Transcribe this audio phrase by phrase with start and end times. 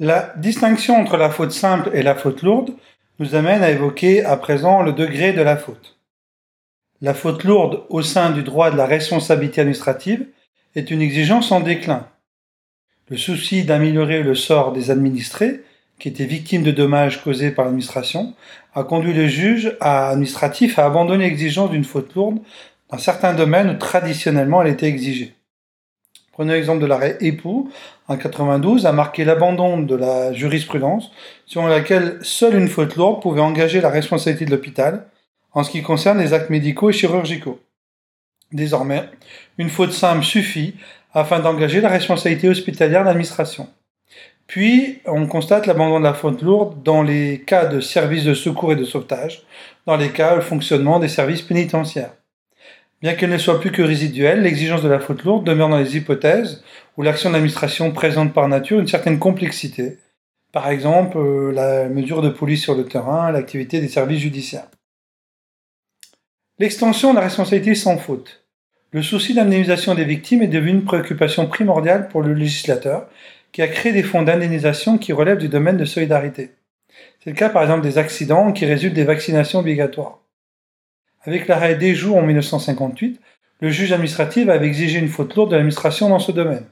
[0.00, 2.70] La distinction entre la faute simple et la faute lourde
[3.20, 5.98] nous amène à évoquer à présent le degré de la faute.
[7.00, 10.26] La faute lourde au sein du droit de la responsabilité administrative
[10.74, 12.08] est une exigence en déclin.
[13.08, 15.62] Le souci d'améliorer le sort des administrés,
[16.00, 18.34] qui étaient victimes de dommages causés par l'administration,
[18.74, 22.38] a conduit le juge administratif à abandonner l'exigence d'une faute lourde
[22.90, 25.34] dans certains domaines où traditionnellement elle était exigée.
[26.34, 27.70] Prenons l'exemple de l'arrêt époux
[28.08, 31.12] en 92 a marqué l'abandon de la jurisprudence
[31.46, 35.06] selon laquelle seule une faute lourde pouvait engager la responsabilité de l'hôpital
[35.52, 37.60] en ce qui concerne les actes médicaux et chirurgicaux.
[38.50, 39.04] Désormais,
[39.58, 40.74] une faute simple suffit
[41.12, 43.68] afin d'engager la responsabilité hospitalière de l'administration.
[44.48, 48.72] Puis, on constate l'abandon de la faute lourde dans les cas de services de secours
[48.72, 49.44] et de sauvetage,
[49.86, 52.12] dans les cas de fonctionnement des services pénitentiaires.
[53.04, 55.94] Bien qu'elle ne soit plus que résiduelle, l'exigence de la faute lourde demeure dans les
[55.94, 56.64] hypothèses
[56.96, 59.98] où l'action de l'administration présente par nature une certaine complexité,
[60.52, 64.68] par exemple euh, la mesure de police sur le terrain, l'activité des services judiciaires.
[66.58, 68.46] L'extension de la responsabilité sans faute.
[68.90, 73.06] Le souci d'indemnisation des victimes est devenu une préoccupation primordiale pour le législateur,
[73.52, 76.52] qui a créé des fonds d'indemnisation qui relèvent du domaine de solidarité.
[77.22, 80.23] C'est le cas par exemple des accidents qui résultent des vaccinations obligatoires.
[81.26, 83.20] Avec l'arrêt des jours en 1958,
[83.60, 86.66] le juge administratif avait exigé une faute lourde de l'administration dans ce domaine.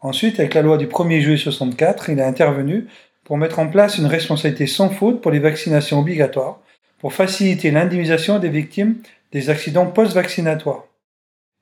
[0.00, 2.86] Ensuite, avec la loi du 1er juillet 64, il a intervenu
[3.24, 6.60] pour mettre en place une responsabilité sans faute pour les vaccinations obligatoires,
[6.98, 8.96] pour faciliter l'indemnisation des victimes
[9.32, 10.84] des accidents post-vaccinatoires.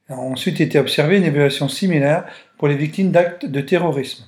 [0.08, 2.24] A ensuite été observée une évaluation similaire
[2.58, 4.24] pour les victimes d'actes de terrorisme.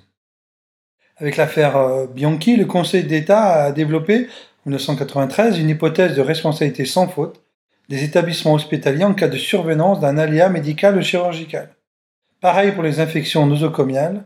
[1.19, 4.29] Avec l'affaire euh, Bianchi, le Conseil d'État a développé
[4.67, 7.41] en 1993 une hypothèse de responsabilité sans faute
[7.89, 11.71] des établissements hospitaliers en cas de survenance d'un aléa médical ou chirurgical.
[12.41, 14.25] Pareil pour les infections nosocomiales,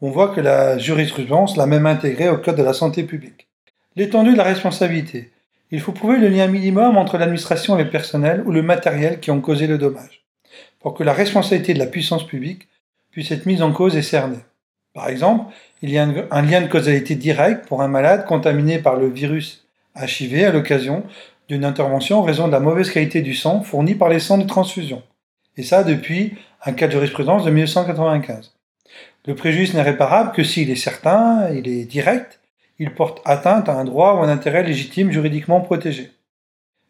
[0.00, 3.48] on voit que la jurisprudence l'a même intégré au Code de la santé publique.
[3.96, 5.30] L'étendue de la responsabilité.
[5.72, 9.30] Il faut prouver le lien minimum entre l'administration et le personnel ou le matériel qui
[9.30, 10.24] ont causé le dommage,
[10.80, 12.68] pour que la responsabilité de la puissance publique
[13.10, 14.40] puisse être mise en cause et cernée.
[14.94, 18.96] Par exemple, il y a un lien de causalité direct pour un malade contaminé par
[18.96, 19.66] le virus
[19.96, 21.04] HIV à l'occasion
[21.50, 24.48] d'une intervention en raison de la mauvaise qualité du sang fourni par les centres de
[24.48, 25.02] transfusion.
[25.56, 26.34] Et ça depuis
[26.64, 28.54] un cas de jurisprudence de 1995.
[29.26, 32.38] Le préjudice n'est réparable que s'il est certain, il est direct,
[32.78, 36.12] il porte atteinte à un droit ou un intérêt légitime juridiquement protégé.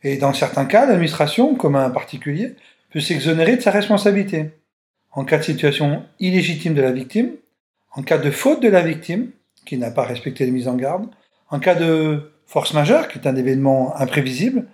[0.03, 2.55] Et dans certains cas, l'administration, comme un particulier,
[2.91, 4.51] peut s'exonérer de sa responsabilité.
[5.13, 7.31] En cas de situation illégitime de la victime,
[7.93, 9.31] en cas de faute de la victime,
[9.65, 11.07] qui n'a pas respecté les mises en garde,
[11.49, 14.67] en cas de force majeure, qui est un événement imprévisible,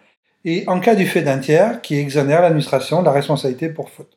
[0.46, 4.16] et en cas du fait d'un tiers qui exonère l'administration de la responsabilité pour faute.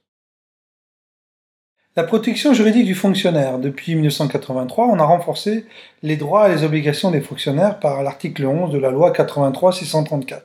[1.97, 3.59] La protection juridique du fonctionnaire.
[3.59, 5.65] Depuis 1983, on a renforcé
[6.03, 10.43] les droits et les obligations des fonctionnaires par l'article 11 de la loi 83-634,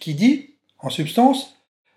[0.00, 1.54] qui dit, en substance,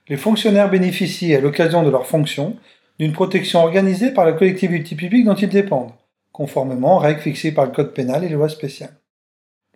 [0.07, 2.55] les fonctionnaires bénéficient à l'occasion de leurs fonctions
[2.99, 5.93] d'une protection organisée par la collectivité publique dont ils dépendent,
[6.31, 8.93] conformément aux règles fixées par le Code pénal et les lois spéciales.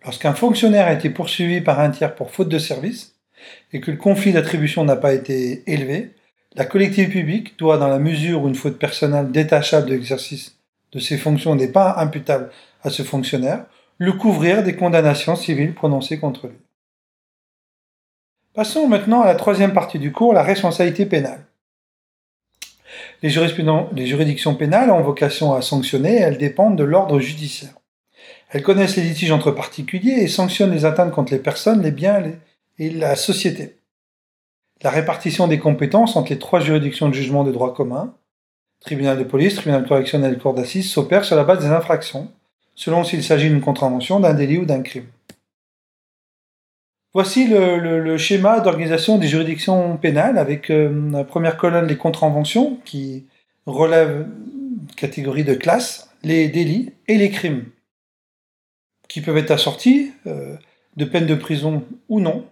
[0.04, 3.14] Lorsqu'un fonctionnaire a été poursuivi par un tiers pour faute de service
[3.72, 6.14] et que le conflit d'attribution n'a pas été élevé,
[6.54, 10.56] la collectivité publique doit, dans la mesure où une faute personnelle détachable de l'exercice
[10.92, 12.50] de ses fonctions n'est pas imputable
[12.82, 13.64] à ce fonctionnaire,
[13.98, 16.56] le couvrir des condamnations civiles prononcées contre lui.
[18.54, 21.46] Passons maintenant à la troisième partie du cours, la responsabilité pénale.
[23.22, 27.72] Les, les juridictions pénales ont vocation à sanctionner et elles dépendent de l'ordre judiciaire.
[28.50, 32.22] Elles connaissent les litiges entre particuliers et sanctionnent les atteintes contre les personnes, les biens
[32.78, 33.76] et la société.
[34.82, 38.14] La répartition des compétences entre les trois juridictions de jugement de droit commun,
[38.80, 42.30] tribunal de police, tribunal correctionnel et cour d'assises, s'opère sur la base des infractions,
[42.74, 45.06] selon s'il s'agit d'une contravention, d'un délit ou d'un crime.
[47.14, 53.26] Voici le, schéma d'organisation des juridictions pénales avec euh, la première colonne les contraventions qui
[53.66, 54.26] relèvent
[54.96, 57.64] catégorie de classe, les délits et les crimes
[59.12, 60.56] qui peuvent être assortis euh,
[60.96, 62.46] de peines de prison ou non,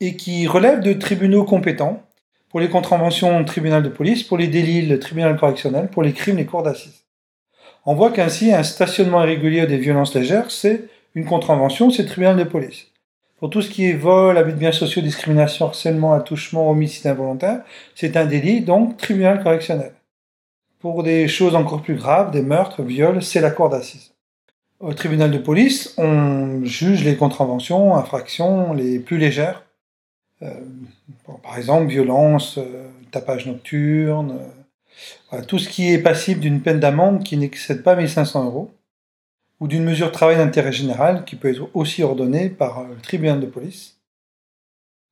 [0.00, 2.04] et qui relèvent de tribunaux compétents,
[2.50, 6.12] pour les contraventions, le tribunal de police, pour les délits, le tribunal correctionnel, pour les
[6.12, 7.02] crimes, les cours d'assises.
[7.84, 10.84] On voit qu'ainsi, un stationnement irrégulier des violences légères, c'est
[11.16, 12.86] une contravention, c'est le tribunal de police.
[13.40, 17.62] Pour tout ce qui est vol, abus de biens sociaux, discrimination, harcèlement, attouchement, homicide involontaire,
[17.96, 19.94] c'est un délit, donc tribunal correctionnel.
[20.78, 24.12] Pour des choses encore plus graves, des meurtres, viols, c'est la cour d'assises.
[24.80, 29.64] Au tribunal de police, on juge les contraventions, infractions les plus légères.
[30.42, 30.52] Euh,
[31.42, 34.38] par exemple, violence, euh, tapage nocturne,
[35.32, 38.70] euh, tout ce qui est passible d'une peine d'amende qui n'excède pas 1500 euros.
[39.60, 43.40] ou d'une mesure de travail d'intérêt général qui peut être aussi ordonnée par le tribunal
[43.40, 43.98] de police,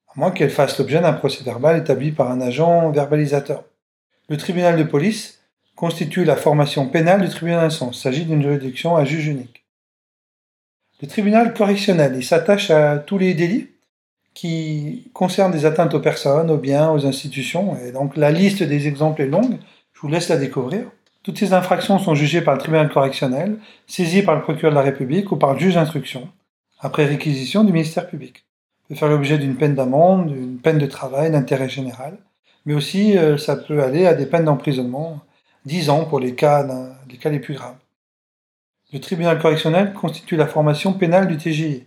[0.06, 3.64] à moins qu'elle fasse l'objet d'un procès verbal établi par un agent verbalisateur.
[4.28, 5.40] Le tribunal de police
[5.74, 7.98] constitue la formation pénale du tribunal d'instance.
[7.98, 9.56] Il s'agit d'une juridiction à juge unique.
[11.02, 13.69] Le tribunal correctionnel, il s'attache à tous les délits
[14.32, 17.76] qui concernent des atteintes aux personnes, aux biens, aux institutions.
[17.84, 19.58] Et donc la liste des exemples est longue,
[19.93, 20.87] je vous laisse la découvrir.
[21.22, 24.82] Toutes ces infractions sont jugées par le tribunal correctionnel, saisies par le procureur de la
[24.82, 26.28] République ou par le juge d'instruction,
[26.81, 28.44] après réquisition du ministère public.
[28.82, 32.16] Ça peut faire l'objet d'une peine d'amende, d'une peine de travail, d'intérêt général,
[32.64, 35.20] mais aussi euh, ça peut aller à des peines d'emprisonnement,
[35.66, 36.66] 10 ans pour les cas,
[37.10, 37.76] les cas les plus graves.
[38.92, 41.86] Le tribunal correctionnel constitue la formation pénale du TGI.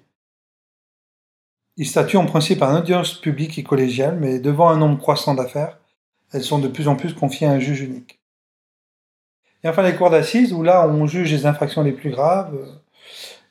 [1.78, 5.34] Il statue en principe à un audience publique et collégiale, mais devant un nombre croissant
[5.34, 5.80] d'affaires,
[6.34, 8.20] elles sont de plus en plus confiées à un juge unique.
[9.64, 12.58] Et enfin les cours d'assises, où là on juge les infractions les plus graves,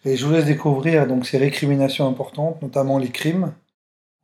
[0.05, 3.55] et je vous laisse découvrir donc ces récriminations importantes, notamment les crimes.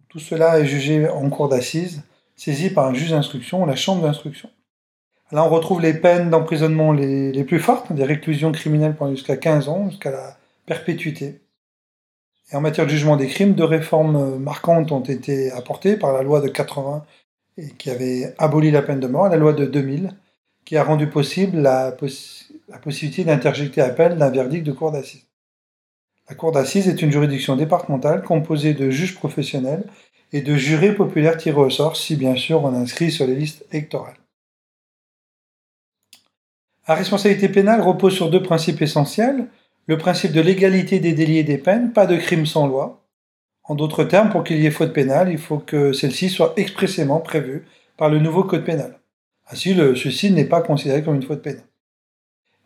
[0.09, 2.03] Tout cela est jugé en cours d'assises,
[2.37, 4.51] saisi par un juge d'instruction ou la chambre d'instruction.
[5.33, 9.69] Là, on retrouve les peines d'emprisonnement les, plus fortes, des réclusions criminelles pendant jusqu'à 15
[9.69, 10.37] ans, jusqu'à la
[10.67, 11.41] perpétuité.
[12.53, 16.23] Et en matière de jugement des crimes, deux réformes marquantes ont été apportées par la
[16.23, 17.05] loi de 80
[17.57, 20.11] et qui avait aboli la peine de mort, la loi de 2000,
[20.65, 21.93] qui a rendu possible la,
[22.83, 25.27] possibilité d'interjecter appel d'un verdict de cour d'assises.
[26.29, 29.85] La cour d'assises est une juridiction départementale composée de juges professionnels
[30.33, 33.65] et de jurés populaires tirés au sort, si bien sûr on inscrit sur les listes
[33.73, 34.17] électorales.
[36.87, 39.47] La responsabilité pénale repose sur deux principes essentiels.
[39.87, 43.03] Le principe de l'égalité des délits et des peines, pas de crime sans loi.
[43.65, 47.21] En d'autres termes, pour qu'il y ait faute pénale, il faut que celle-ci soit expressément
[47.21, 47.65] prévue
[47.97, 48.99] par le nouveau code pénal.
[49.51, 51.65] Ainsi, le suicide n'est pas considéré comme une faute pénale.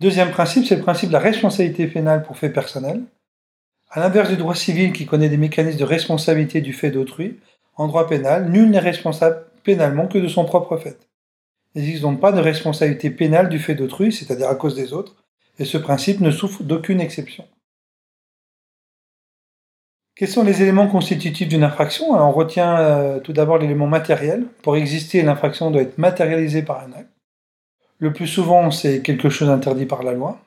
[0.00, 3.02] Deuxième principe, c'est le principe de la responsabilité pénale pour fait personnel.
[3.90, 7.38] À l'inverse du droit civil qui connaît des mécanismes de responsabilité du fait d'autrui,
[7.76, 10.98] en droit pénal, nul n'est responsable pénalement que de son propre fait.
[11.78, 15.14] Il n'existe donc pas de responsabilité pénale du fait d'autrui, c'est-à-dire à cause des autres,
[15.60, 17.46] et ce principe ne souffre d'aucune exception.
[20.16, 22.10] Quels sont les éléments constitutifs d'une infraction?
[22.10, 24.46] On retient euh, tout d'abord l'élément matériel.
[24.64, 27.12] Pour exister, l'infraction doit être matérialisée par un acte.
[28.00, 30.40] Le plus souvent, c'est quelque chose interdit par la loi,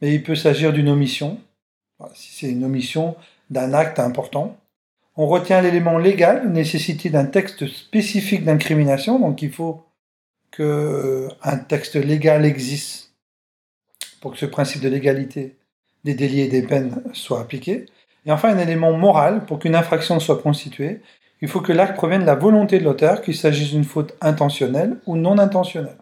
[0.00, 1.40] mais il peut s'agir d'une omission,
[2.14, 3.16] si c'est une omission
[3.50, 4.56] d'un acte important.
[5.16, 9.85] On retient l'élément légal, nécessité d'un texte spécifique d'incrimination, donc il faut
[10.50, 13.14] qu'un texte légal existe
[14.20, 15.56] pour que ce principe de légalité
[16.04, 17.86] des délits et des peines soit appliqué.
[18.24, 21.00] Et enfin, un élément moral, pour qu'une infraction soit constituée,
[21.42, 24.98] il faut que l'acte provienne de la volonté de l'auteur, qu'il s'agisse d'une faute intentionnelle
[25.06, 25.98] ou non intentionnelle.